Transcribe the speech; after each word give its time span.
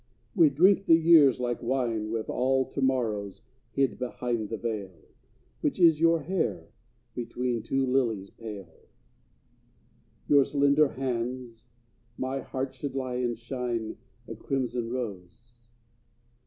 We'd 0.33 0.55
drink 0.55 0.87
the 0.87 0.95
years 0.95 1.39
like 1.39 1.61
wine, 1.61 2.09
With 2.09 2.27
all 2.27 2.65
to 2.71 2.81
morrows 2.81 3.43
hid 3.69 3.99
behind 3.99 4.49
the 4.49 4.57
veil, 4.57 4.95
Which 5.59 5.79
is 5.79 5.99
your 5.99 6.21
hair; 6.23 6.69
between 7.13 7.61
two 7.61 7.85
lilies 7.85 8.31
pale 8.31 8.87
Your 10.27 10.43
slender 10.43 10.87
hands 10.87 11.65
my 12.17 12.39
heart 12.39 12.73
should 12.73 12.95
lie 12.95 13.17
and 13.17 13.37
shine, 13.37 13.97
A 14.27 14.33
crimson 14.33 14.89
rose. 14.89 15.67